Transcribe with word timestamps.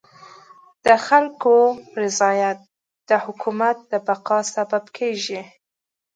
د 0.85 0.87
خلکو 1.07 1.55
رضایت 2.01 2.59
د 3.09 3.11
حکومت 3.23 3.77
د 3.91 3.93
بقا 4.07 4.39
سبب 4.55 4.83
کيږي. 4.97 5.41